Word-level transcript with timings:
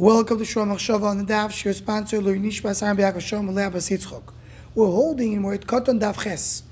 Welcome 0.00 0.38
to 0.38 0.44
Shom 0.44 0.68
Machshava 0.72 1.02
on 1.02 1.18
the 1.18 1.30
Daf. 1.30 1.52
Shir 1.52 1.74
sponsor 1.74 2.22
Lui 2.22 2.38
Nishba 2.38 2.74
Sam 2.74 2.96
B'Yakashom. 2.96 4.22
We're 4.74 4.86
holding 4.86 5.34
in 5.34 5.42
Moed 5.42 5.66
Koton 5.66 6.00
Daf 6.00 6.22
Ches. 6.24 6.62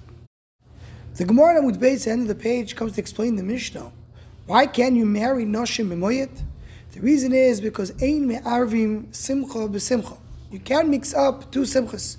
The 1.16 1.26
Gemara 1.26 1.62
at 1.62 1.78
the 1.78 2.10
end 2.10 2.22
of 2.22 2.28
the 2.28 2.34
page 2.34 2.74
comes 2.74 2.94
to 2.94 3.02
explain 3.02 3.36
the 3.36 3.42
Mishnah. 3.42 3.92
Why 4.46 4.64
can't 4.66 4.96
you 4.96 5.04
marry 5.04 5.44
Noshim 5.44 5.88
Memoyet? 5.88 6.42
The 6.92 7.00
reason 7.00 7.34
is 7.34 7.60
because 7.60 7.92
Ein 8.02 8.26
Me'arvim 8.26 9.14
Simcha 9.14 9.68
B'Simcha. 9.68 10.16
You 10.50 10.60
can't 10.60 10.88
mix 10.88 11.12
up 11.12 11.52
two 11.52 11.64
simchas. 11.66 12.16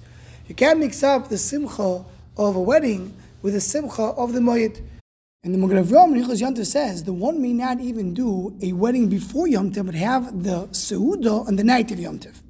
You 0.48 0.54
can't 0.54 0.78
mix 0.78 1.02
up 1.02 1.30
the 1.30 1.40
simcha 1.40 2.06
of 2.38 2.56
a 2.56 2.62
wedding 2.62 3.16
with 3.42 3.56
the 3.56 3.62
simcha 3.62 4.04
of 4.04 4.34
the 4.34 4.42
moyed. 4.42 4.80
And 5.42 5.54
the 5.54 5.58
Magen 5.58 5.82
Avraham 5.82 6.12
Nichos 6.12 6.42
Yom 6.42 6.54
says 6.66 7.06
the 7.06 7.14
one 7.14 7.42
may 7.42 7.54
not 7.54 7.80
even 7.80 8.14
do 8.14 8.58
a 8.62 8.74
wedding 8.74 9.08
before 9.08 9.48
Yom 9.48 9.72
Tov, 9.72 9.86
but 9.86 9.96
have 9.96 10.44
the 10.44 10.68
seudah 10.74 11.48
on 11.48 11.56
the 11.56 11.64
night 11.64 11.90
of 11.92 12.00
Yom 12.00 12.20
Tov. 12.20 12.42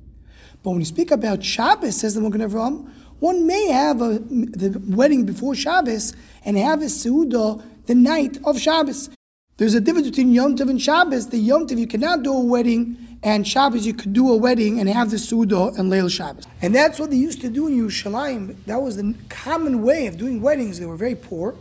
But 0.63 0.71
when 0.71 0.80
you 0.80 0.85
speak 0.85 1.11
about 1.11 1.44
Shabbos, 1.44 1.97
says 1.97 2.16
the 2.16 2.21
Magen 2.21 2.41
Avraham, 2.41 2.89
one 3.20 3.45
may 3.45 3.67
have 3.67 4.02
a, 4.02 4.17
the 4.17 4.81
wedding 4.88 5.27
before 5.27 5.53
Shabbos 5.53 6.16
and 6.44 6.57
have 6.57 6.81
a 6.81 6.85
seudah 6.85 7.61
the 7.85 7.94
night 7.94 8.39
of 8.44 8.59
Shabbos. 8.59 9.11
There's 9.58 9.75
a 9.75 9.81
difference 9.81 10.09
between 10.09 10.31
Yom 10.31 10.55
Tov 10.55 10.71
and 10.71 10.81
Shabbos. 10.81 11.30
The 11.30 11.38
Yom 11.38 11.67
Tov 11.67 11.77
you 11.77 11.85
cannot 11.85 12.23
do 12.23 12.33
a 12.33 12.44
wedding, 12.44 13.19
and 13.21 13.47
Shabbos 13.47 13.85
you 13.85 13.94
could 13.94 14.13
do 14.13 14.31
a 14.31 14.35
wedding 14.35 14.80
and 14.80 14.89
have 14.89 15.11
the 15.11 15.17
seudah 15.17 15.77
and 15.77 15.91
Leil 15.91 16.09
Shabbos. 16.09 16.45
And 16.59 16.73
that's 16.73 16.99
what 16.99 17.11
they 17.11 17.17
used 17.17 17.41
to 17.41 17.49
do 17.49 17.67
in 17.67 17.80
Yerushalayim. 17.80 18.55
That 18.66 18.81
was 18.81 18.95
the 18.95 19.13
common 19.30 19.83
way 19.83 20.08
of 20.08 20.17
doing 20.17 20.41
weddings. 20.41 20.80
They 20.80 20.88
were 20.88 20.97
very 20.97 21.13
poor. 21.13 21.53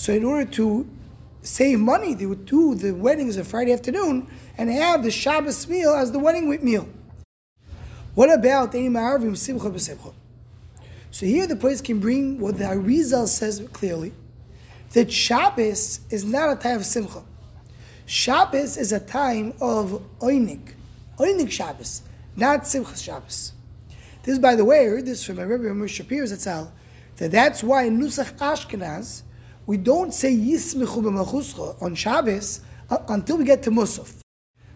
So 0.00 0.14
in 0.14 0.24
order 0.24 0.50
to 0.52 0.88
save 1.42 1.78
money, 1.78 2.14
they 2.14 2.24
would 2.24 2.46
do 2.46 2.74
the 2.74 2.94
weddings 2.94 3.36
on 3.36 3.44
Friday 3.44 3.74
afternoon 3.74 4.26
and 4.56 4.70
have 4.70 5.02
the 5.02 5.10
Shabbos 5.10 5.68
meal 5.68 5.92
as 5.92 6.10
the 6.10 6.18
wedding 6.18 6.48
meal. 6.64 6.88
What 8.14 8.32
about 8.32 8.74
Ein 8.74 8.94
Ma'arvim 8.94 9.36
Simcha 9.36 9.68
B'Simcha? 9.68 10.14
So 11.10 11.26
here 11.26 11.46
the 11.46 11.54
place 11.54 11.82
can 11.82 12.00
bring 12.00 12.40
what 12.40 12.56
the 12.56 12.64
Arizal 12.64 13.28
says 13.28 13.62
clearly, 13.74 14.14
that 14.94 15.12
Shabbos 15.12 16.00
is 16.08 16.24
not 16.24 16.50
a 16.50 16.56
time 16.56 16.76
of 16.76 16.86
Simcha. 16.86 17.22
Shabbos 18.06 18.78
is 18.78 18.92
a 18.92 19.00
time 19.00 19.52
of 19.60 20.02
Oinik, 20.20 20.76
Oinik 21.18 21.50
Shabbos, 21.50 22.00
not 22.36 22.66
Simcha 22.66 22.96
Shabbos. 22.96 23.52
This, 24.22 24.38
by 24.38 24.54
the 24.54 24.64
way, 24.64 24.86
I 24.86 24.88
heard 24.88 25.04
this 25.04 25.22
from 25.26 25.36
my 25.36 25.42
Rebbe 25.42 25.64
Shapir 25.84 26.22
Zatzal, 26.22 26.70
that 27.18 27.32
that's 27.32 27.62
why 27.62 27.82
in 27.82 28.00
Nusach 28.00 28.38
Ashkenaz, 28.38 29.24
we 29.70 29.76
don't 29.76 30.12
say 30.12 30.36
Yismichu 30.36 31.00
b'malchuscha 31.00 31.80
on 31.80 31.94
Shabbos 31.94 32.60
until 33.06 33.38
we 33.38 33.44
get 33.44 33.62
to 33.62 33.70
Musaf. 33.70 34.16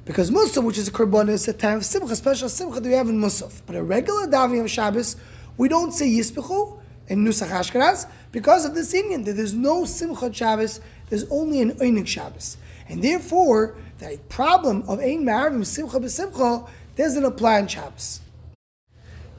Because 0.05 0.31
Musaf, 0.31 0.63
which 0.63 0.79
is 0.79 0.87
a 0.87 0.93
korban, 0.93 1.29
is 1.31 1.49
a 1.49 1.53
time 1.53 1.79
of 1.79 1.85
Simcha, 1.85 2.15
special 2.15 2.49
Simcha 2.49 2.79
that 2.79 2.89
we 2.89 2.95
have 2.95 3.09
in 3.09 3.19
Musaf. 3.19 3.63
But 3.67 3.75
a 3.75 3.83
regular 3.83 4.29
davening 4.29 4.61
of 4.61 4.71
Shabbos, 4.71 5.17
we 5.57 5.69
don't 5.69 5.91
say 5.91 6.07
Yismichu 6.07 6.79
in 7.09 7.25
Nusach 7.25 7.49
Ashkenaz 7.49 8.09
because 8.31 8.65
of 8.65 8.77
this 8.77 8.95
inyan, 8.95 9.25
that 9.25 9.33
there's 9.33 9.53
no 9.53 9.85
Simcha 9.85 10.33
Shabbos, 10.33 10.79
there's 11.09 11.25
only 11.29 11.61
an 11.61 11.73
Einik 11.73 12.07
Shabbos. 12.07 12.57
And 12.89 13.03
therefore, 13.03 13.75
the 13.99 14.21
problem 14.29 14.85
of 14.87 15.01
Ein 15.01 15.25
Ma'arvim 15.25 15.67
Simcha 15.67 15.99
b'Simcha 15.99 16.69
doesn't 16.95 17.25
apply 17.25 17.63
on 17.63 17.67
Shabbos. 17.67 18.21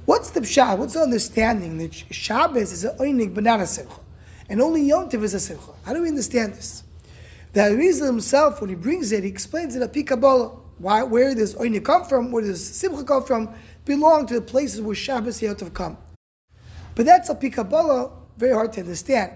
What's 0.03 0.31
the 0.31 0.41
pshat? 0.41 0.77
What's 0.77 0.95
the 0.95 0.99
understanding 0.99 1.77
that 1.77 1.93
Shabbos 1.93 2.73
is 2.73 2.83
an 2.83 2.97
Einik 2.97 3.33
but 3.33 3.45
not 3.45 3.61
a 3.61 3.65
Simcha? 3.65 4.01
And 4.49 4.61
only 4.61 4.81
Yom 4.83 5.09
Tov 5.09 5.23
is 5.23 5.33
a 5.33 5.39
simcha. 5.39 5.71
How 5.83 5.93
do 5.93 6.01
we 6.01 6.09
understand 6.09 6.53
this? 6.53 6.83
The 7.53 7.61
Arizal 7.61 8.07
himself, 8.07 8.61
when 8.61 8.69
he 8.69 8.75
brings 8.75 9.11
it, 9.11 9.23
he 9.23 9.29
explains 9.29 9.75
it 9.75 9.81
a 9.81 10.03
Kabbalah. 10.03 10.49
Why, 10.77 11.03
where 11.03 11.33
does 11.33 11.55
Oini 11.55 11.83
come 11.83 12.03
from? 12.03 12.31
Where 12.31 12.43
does 12.43 12.75
Simcha 12.75 13.03
come 13.05 13.23
from? 13.23 13.55
Belong 13.85 14.27
to 14.27 14.33
the 14.33 14.41
places 14.41 14.81
where 14.81 14.95
Shabbos 14.95 15.41
Yom 15.41 15.55
Tov 15.55 15.73
come. 15.73 15.97
But 16.95 17.05
that's 17.05 17.29
a 17.29 17.35
Kabbalah, 17.35 18.11
very 18.37 18.53
hard 18.53 18.73
to 18.73 18.81
understand. 18.81 19.31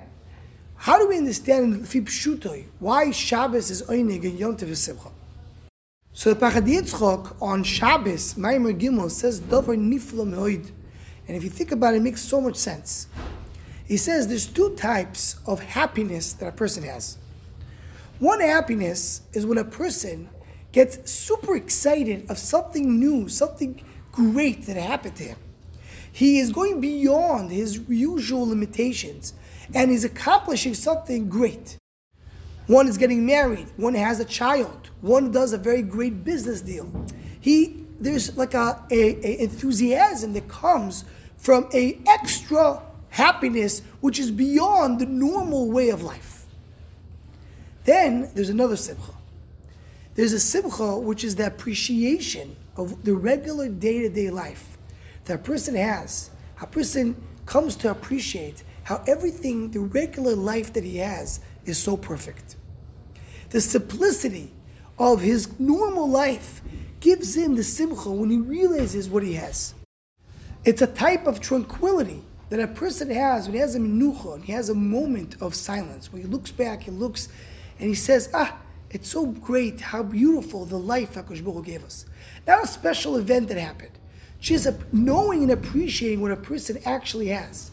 How 0.76 0.98
do 0.98 1.08
we 1.08 1.18
understand 1.18 1.84
Pshutoi 1.86 2.66
why 2.80 3.12
Shabbos 3.12 3.70
is 3.70 3.82
Oinig 3.84 4.24
and 4.24 4.38
Yom 4.38 4.58
Tov 4.58 4.68
is 4.68 4.82
Simcha? 4.82 5.10
So 6.12 6.34
the 6.34 6.40
Pachad 6.46 6.68
Yitzchok 6.68 7.42
on 7.42 7.64
Shabbos, 7.64 8.34
Maimur 8.34 8.78
Gimel 8.78 9.10
says 9.10 9.40
Dover 9.40 9.78
Nifla 9.78 10.30
Meoid. 10.30 10.72
And 11.28 11.38
if 11.38 11.44
you 11.44 11.50
think 11.50 11.72
about 11.72 11.94
it, 11.94 11.98
it 11.98 12.04
makes 12.04 12.22
so 12.22 12.42
much 12.42 12.58
sense. 12.58 13.08
He 13.90 13.98
says 13.98 14.28
there's 14.28 14.46
two 14.46 14.76
types 14.76 15.38
of 15.48 15.62
happiness 15.62 16.34
that 16.34 16.48
a 16.48 16.52
person 16.52 16.84
has. 16.84 17.18
One 18.20 18.40
happiness 18.40 19.22
is 19.34 19.48
when 19.48 19.58
a 19.58 19.64
person 19.64 20.30
gets 20.72 21.12
super 21.12 21.56
excited 21.56 22.30
of 22.30 22.38
something 22.38 23.00
new, 23.00 23.28
something 23.28 23.84
great 24.12 24.68
that 24.68 24.78
happened 24.78 25.16
to 25.16 25.24
him. 25.24 25.38
He 26.12 26.38
is 26.38 26.52
going 26.52 26.80
beyond 26.80 27.52
his 27.52 27.80
usual 27.90 28.48
limitations 28.48 29.34
and 29.74 29.90
is 29.90 30.04
accomplishing 30.04 30.76
something 30.76 31.28
great. 31.28 31.78
One 32.68 32.88
is 32.88 33.00
getting 33.00 33.26
married, 33.26 33.72
one 33.76 33.96
has 33.96 34.20
a 34.20 34.26
child, 34.26 34.92
one 35.02 35.32
does 35.32 35.52
a 35.52 35.58
very 35.58 35.82
great 35.82 36.24
business 36.24 36.62
deal. 36.62 37.08
He 37.40 37.88
there's 38.00 38.38
like 38.38 38.54
a, 38.54 38.86
a, 38.92 39.28
a 39.28 39.42
enthusiasm 39.42 40.34
that 40.34 40.48
comes 40.48 41.06
from 41.38 41.68
a 41.74 42.00
extra 42.08 42.84
happiness 43.10 43.82
which 44.02 44.20
is 44.20 44.32
beyond 44.32 45.00
the 45.00 45.06
normal 45.06 45.72
way 45.72 45.90
of 45.90 46.02
life. 46.02 46.46
Then 47.86 48.30
there's 48.36 48.50
another 48.50 48.76
simcha. 48.76 49.14
There's 50.16 50.34
a 50.34 50.40
simcha 50.40 50.98
which 50.98 51.24
is 51.24 51.36
the 51.36 51.48
appreciation 51.48 52.56
of 52.76 53.04
the 53.04 53.16
regular 53.16 53.70
day 53.70 54.02
to 54.02 54.10
day 54.10 54.30
life 54.30 54.78
that 55.26 55.36
a 55.36 55.44
person 55.44 55.76
has. 55.76 56.30
A 56.62 56.68
person 56.68 57.16
comes 57.46 57.76
to 57.78 57.92
appreciate 57.92 58.64
how 58.84 59.04
everything, 59.08 59.72
the 59.72 59.80
regular 59.80 60.36
life 60.36 60.74
that 60.74 60.84
he 60.84 60.98
has, 60.98 61.40
is 61.66 61.78
so 61.78 61.96
perfect. 61.96 62.56
The 63.52 63.62
simplicity 63.62 64.52
of 64.98 65.22
his 65.22 65.60
normal 65.60 66.10
life 66.10 66.62
gives 67.00 67.36
him 67.36 67.56
the 67.56 67.64
simcha 67.64 68.12
when 68.12 68.30
he 68.30 68.38
realizes 68.38 69.08
what 69.08 69.24
he 69.24 69.34
has. 69.34 69.74
It's 70.66 70.82
a 70.82 70.88
type 70.88 71.26
of 71.26 71.40
tranquility 71.40 72.24
that 72.50 72.60
a 72.60 72.68
person 72.68 73.10
has 73.10 73.46
when 73.46 73.54
he 73.54 73.60
has 73.60 73.76
a 73.76 73.80
minucha, 73.80 74.36
and 74.36 74.46
he 74.46 74.54
has 74.54 74.70
a 74.70 74.76
moment 74.76 75.36
of 75.42 75.54
silence, 75.54 76.12
where 76.12 76.22
he 76.22 76.28
looks 76.28 76.52
back, 76.52 76.84
he 76.84 76.92
looks, 76.92 77.30
and 77.80 77.88
he 77.88 77.96
says, 77.96 78.30
ah, 78.34 78.58
it's 78.90 79.10
so 79.10 79.28
great, 79.28 79.82
how 79.82 80.02
beautiful 80.02 80.66
the 80.66 80.78
life 80.78 81.14
HaKadosh 81.14 81.44
Baruch 81.44 81.66
gave 81.66 81.84
us. 81.84 82.06
Not 82.48 82.64
a 82.64 82.68
special 82.68 83.18
event 83.18 83.48
that 83.50 83.58
happened, 83.58 83.92
just 84.40 84.66
a, 84.66 84.78
knowing 84.92 85.44
and 85.44 85.52
appreciating 85.52 86.22
what 86.22 86.32
a 86.32 86.36
person 86.36 86.80
actually 86.86 87.28
has. 87.28 87.72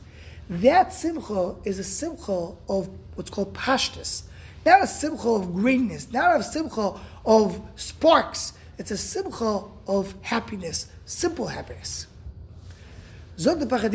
That 0.50 0.92
simcha 0.92 1.56
is 1.64 1.78
a 1.78 1.84
simcha 1.84 2.52
of 2.68 2.90
what's 3.14 3.30
called 3.30 3.54
pashtus, 3.54 4.24
not 4.66 4.82
a 4.82 4.86
simcha 4.86 5.28
of 5.28 5.54
greatness, 5.54 6.12
not 6.12 6.38
a 6.38 6.42
simcha 6.42 7.00
of 7.24 7.60
sparks. 7.76 8.52
It's 8.78 8.90
a 8.90 8.96
simcha 8.96 9.62
of 9.86 10.14
happiness, 10.22 10.88
simple 11.06 11.46
happiness. 11.46 12.06
Zog 13.38 13.60
the 13.60 13.66
Pachad 13.66 13.92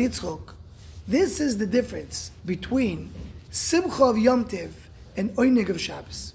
this 1.06 1.40
is 1.40 1.58
the 1.58 1.66
difference 1.66 2.30
between 2.44 3.12
Simcha 3.50 4.04
of 4.04 4.18
Yom 4.18 4.44
Tiv 4.44 4.88
and 5.16 5.30
Oinig 5.36 5.68
of 5.68 5.80
Shabbos. 5.80 6.34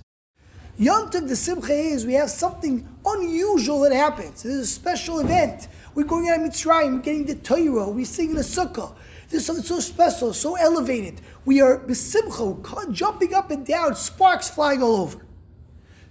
Yom 0.77 1.09
Tov, 1.09 1.27
the 1.27 1.35
Simcha 1.35 1.73
is 1.73 2.05
we 2.05 2.13
have 2.13 2.29
something 2.29 2.87
unusual 3.05 3.81
that 3.81 3.93
happens. 3.93 4.43
This 4.43 4.53
is 4.53 4.61
a 4.61 4.73
special 4.73 5.19
event. 5.19 5.67
We're 5.95 6.03
going 6.03 6.29
out 6.29 6.39
of 6.39 6.45
Mitzrayim, 6.45 6.95
we're 6.95 7.01
getting 7.01 7.25
the 7.25 7.35
Torah, 7.35 7.89
we're 7.89 8.05
singing 8.05 8.35
the 8.35 8.41
Sukkah. 8.41 8.93
This 9.29 9.41
is 9.41 9.45
something 9.45 9.65
so 9.65 9.79
special, 9.79 10.33
so 10.33 10.55
elevated. 10.55 11.21
We 11.45 11.61
are 11.61 11.79
besimcha, 11.79 12.91
jumping 12.91 13.33
up 13.33 13.51
and 13.51 13.65
down, 13.65 13.95
sparks 13.95 14.49
flying 14.49 14.83
all 14.83 14.97
over. 14.97 15.25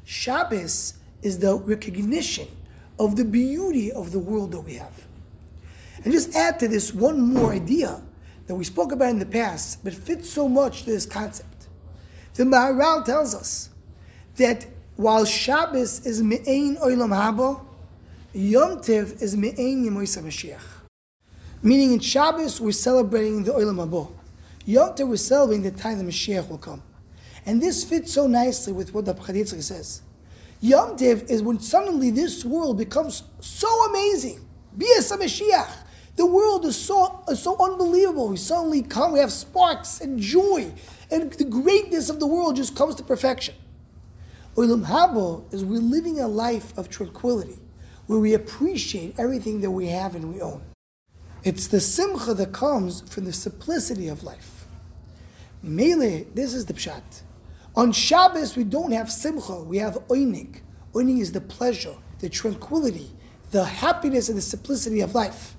Shabbos 0.05 0.95
is 1.23 1.39
the 1.39 1.55
recognition 1.55 2.49
of 2.99 3.17
the 3.17 3.25
beauty 3.25 3.93
of 3.93 4.13
the 4.13 4.19
world 4.19 4.53
that 4.53 4.61
we 4.61 4.75
have. 4.75 5.07
And 6.05 6.13
just 6.13 6.35
add 6.35 6.59
to 6.61 6.69
this 6.69 6.93
one 6.93 7.21
more 7.21 7.53
idea 7.53 8.03
that 8.47 8.55
we 8.55 8.65
spoke 8.65 8.93
about 8.93 9.11
in 9.11 9.19
the 9.19 9.27
past, 9.27 9.83
but 9.83 9.95
fits 9.95 10.31
so 10.31 10.49
much 10.49 10.85
to 10.85 10.91
this 10.91 11.07
concept. 11.07 11.67
The 12.35 12.45
Maharal 12.45 13.05
tells 13.05 13.35
us 13.35 13.71
that 14.37 14.67
while 14.97 15.25
Shabbos 15.25 16.07
is 16.07 16.23
me'ein 16.23 16.77
oilam 16.77 17.11
haba, 17.11 17.63
Yom 18.33 18.81
Tiv 18.83 19.21
is 19.23 19.37
me'ein 19.37 19.85
yemoisa 19.85 20.23
Mashiach. 20.23 20.61
Meaning 21.63 21.95
in 21.95 22.01
Shabbos 22.01 22.61
we're 22.61 22.73
celebrating 22.73 23.45
the 23.45 23.53
oilam 23.53 23.77
haba. 23.77 24.13
Yom 24.65 24.95
Tiv 24.95 25.09
we're 25.09 25.17
celebrating 25.17 25.63
the 25.63 25.71
time 25.71 25.99
the 25.99 26.05
Mashiach 26.05 26.49
will 26.49 26.59
come. 26.59 26.83
And 27.45 27.63
this 27.63 27.85
fits 27.85 28.13
so 28.13 28.27
nicely 28.27 28.73
with 28.73 28.93
what 28.93 29.05
the 29.05 29.15
Chaditzah 29.15 29.63
says. 29.63 30.03
Yom 30.61 30.97
Tiv 30.97 31.25
is 31.31 31.43
when 31.43 31.61
suddenly 31.61 32.11
this 32.11 32.45
world 32.45 32.79
becomes 32.79 33.23
so 33.41 33.69
amazing. 33.87 34.47
Bias 34.77 35.13
Mashiach. 35.13 35.85
The 36.17 36.27
world 36.27 36.65
is 36.65 36.77
so, 36.77 37.23
is 37.29 37.43
so 37.43 37.57
unbelievable. 37.63 38.29
We 38.29 38.39
suddenly 38.39 38.83
come, 38.83 39.13
we 39.13 39.19
have 39.19 39.33
sparks 39.33 40.01
and 40.01 40.19
joy, 40.19 40.73
and 41.11 41.33
the 41.33 41.45
greatness 41.45 42.09
of 42.09 42.21
the 42.21 42.27
world 42.27 42.57
just 42.57 42.75
comes 42.75 42.95
to 42.97 43.03
perfection. 43.03 43.55
Olam 44.57 44.87
Haba 44.87 45.53
is 45.53 45.63
we're 45.63 45.79
living 45.79 46.19
a 46.19 46.27
life 46.27 46.77
of 46.79 46.89
tranquility, 46.89 47.59
where 48.07 48.19
we 48.19 48.33
appreciate 48.33 49.15
everything 49.19 49.61
that 49.61 49.71
we 49.71 49.89
have 49.89 50.15
and 50.15 50.33
we 50.33 50.41
own. 50.41 50.63
It's 51.45 51.67
the 51.67 51.81
simcha 51.81 52.33
that 52.33 52.53
comes 52.53 53.03
from 53.03 53.27
the 53.27 53.33
simplicity 53.33 54.09
of 54.09 54.25
life. 54.25 54.65
Mele, 55.63 56.25
this 56.35 56.55
is 56.55 56.65
the 56.67 56.73
pshat. 56.73 57.23
On 57.75 57.93
Shabbos, 57.93 58.57
we 58.57 58.65
don't 58.65 58.93
have 58.93 59.13
simcha, 59.13 59.63
we 59.63 59.77
have 59.79 59.95
oinig. 60.09 60.61
Oinig 60.95 61.21
is 61.21 61.33
the 61.33 61.43
pleasure, 61.43 61.97
the 62.21 62.31
tranquility, 62.31 63.11
the 63.51 63.65
happiness, 63.67 64.31
and 64.31 64.39
the 64.39 64.43
simplicity 64.43 65.03
of 65.03 65.15
life. 65.15 65.57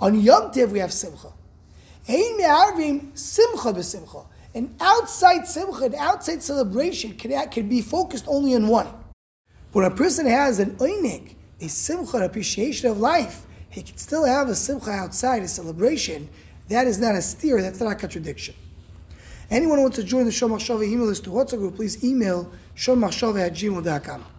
On 0.00 0.18
Yom 0.20 0.50
Tov, 0.52 0.70
we 0.70 0.78
have 0.78 0.92
simcha. 0.92 1.32
Ein 2.08 2.36
me'arvim 2.36 3.16
simcha 3.18 3.72
b'simcha. 3.72 4.26
An 4.54 4.74
outside 4.80 5.46
simcha, 5.46 5.84
an 5.84 5.94
outside 5.96 6.42
celebration 6.42 7.14
can, 7.14 7.48
can 7.50 7.68
be 7.68 7.82
focused 7.82 8.24
only 8.28 8.54
on 8.54 8.68
one. 8.68 8.88
When 9.72 9.84
a 9.84 9.90
person 9.90 10.26
has 10.26 10.58
an 10.58 10.76
oinig, 10.76 11.34
a 11.60 11.68
simcha, 11.68 12.18
an 12.18 12.22
appreciation 12.22 12.90
of 12.90 12.98
life, 12.98 13.44
he 13.70 13.82
can 13.82 13.96
still 13.96 14.24
have 14.24 14.48
a 14.48 14.54
simcha 14.54 14.90
outside, 14.90 15.42
a 15.42 15.48
celebration. 15.48 16.28
That 16.68 16.86
is 16.86 16.98
not 16.98 17.14
a 17.14 17.18
stirah, 17.18 17.62
that's 17.62 17.80
not 17.80 17.92
a 17.92 17.94
contradiction. 17.94 18.54
Anyone 19.50 19.78
who 19.78 19.82
wants 19.82 19.96
to 19.96 20.04
join 20.04 20.24
the 20.24 20.30
Shom 20.30 20.50
Machshava 20.50 20.86
email 20.86 21.06
list 21.06 21.24
to 21.24 21.30
WhatsApp 21.30 21.58
group, 21.58 21.76
please 21.76 22.04
email 22.04 22.52
shommachshava 22.76 23.46
at 23.46 23.52
gmail.com. 23.54 24.24